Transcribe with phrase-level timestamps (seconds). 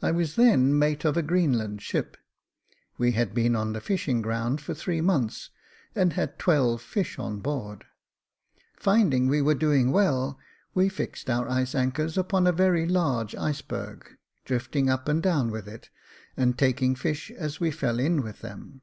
[0.00, 2.16] I was then mate of a Greenland ship.
[2.98, 5.50] "We had been on the fishing ground for three months,
[5.92, 7.84] and had twelve fish on board.
[8.76, 10.38] Finding v/e were doing well,
[10.72, 15.66] we fixed our ice anchors upon a very large iceberg, drifting up and down with
[15.66, 15.90] it,
[16.36, 18.82] and taking fish as we fell in with them.